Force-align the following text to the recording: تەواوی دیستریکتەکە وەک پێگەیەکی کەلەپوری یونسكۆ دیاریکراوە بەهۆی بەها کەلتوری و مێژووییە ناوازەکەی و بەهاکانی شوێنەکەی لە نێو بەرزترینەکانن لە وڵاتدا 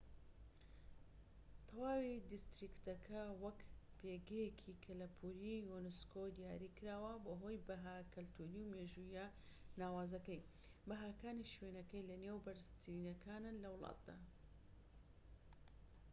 تەواوی 1.67 2.23
دیستریکتەکە 2.29 3.21
وەک 3.43 3.59
پێگەیەکی 3.99 4.79
کەلەپوری 4.85 5.65
یونسكۆ 5.69 6.23
دیاریکراوە 6.37 7.13
بەهۆی 7.25 7.63
بەها 7.67 7.97
کەلتوری 8.13 8.61
و 8.65 8.73
مێژووییە 8.77 9.25
ناوازەکەی 9.81 10.41
و 10.47 10.49
بەهاکانی 10.89 11.51
شوێنەکەی 11.53 12.07
لە 12.09 12.15
نێو 12.23 12.43
بەرزترینەکانن 12.45 13.55
لە 13.63 13.69
وڵاتدا 13.75 14.17